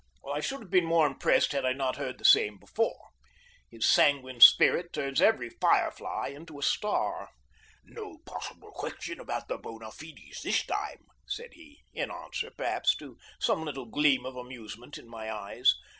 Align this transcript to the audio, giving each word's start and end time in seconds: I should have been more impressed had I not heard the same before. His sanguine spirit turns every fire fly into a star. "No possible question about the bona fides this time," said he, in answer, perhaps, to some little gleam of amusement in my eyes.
I 0.27 0.39
should 0.39 0.61
have 0.61 0.71
been 0.71 0.87
more 0.87 1.05
impressed 1.05 1.51
had 1.51 1.63
I 1.63 1.73
not 1.73 1.97
heard 1.97 2.17
the 2.17 2.25
same 2.25 2.57
before. 2.57 3.09
His 3.69 3.87
sanguine 3.87 4.39
spirit 4.41 4.91
turns 4.93 5.21
every 5.21 5.51
fire 5.51 5.91
fly 5.91 6.29
into 6.29 6.57
a 6.57 6.63
star. 6.63 7.29
"No 7.83 8.17
possible 8.25 8.71
question 8.71 9.19
about 9.19 9.47
the 9.47 9.59
bona 9.59 9.91
fides 9.91 10.41
this 10.41 10.65
time," 10.65 11.05
said 11.27 11.53
he, 11.53 11.83
in 11.93 12.09
answer, 12.09 12.49
perhaps, 12.49 12.95
to 12.95 13.15
some 13.39 13.63
little 13.63 13.85
gleam 13.85 14.25
of 14.25 14.35
amusement 14.35 14.97
in 14.97 15.07
my 15.07 15.31
eyes. 15.31 15.71